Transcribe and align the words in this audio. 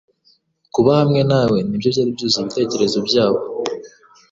Kuba 0.73 0.91
hamwe 0.99 1.21
nawe 1.29 1.57
ni 1.67 1.77
byo 1.79 1.89
byari 1.93 2.11
byuzuye 2.15 2.41
ibitekerezo 2.43 2.97
byabo. 3.07 3.39